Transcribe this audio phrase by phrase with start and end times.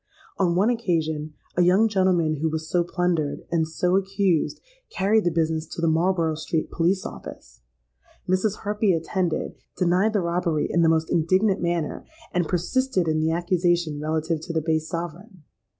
[0.39, 5.29] On one occasion, a young gentleman who was so plundered, and so accused, carried the
[5.29, 7.61] business to the Marlborough Street Police Office.
[8.27, 8.61] Mrs.
[8.63, 12.03] Harpy attended, denied the robbery in the most indignant manner,
[12.33, 15.43] and persisted in the accusation relative to the base sovereign.